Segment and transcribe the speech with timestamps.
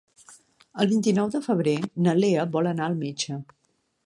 [0.83, 1.75] El vint-i-nou de febrer
[2.07, 3.41] na Lea vol anar al metge.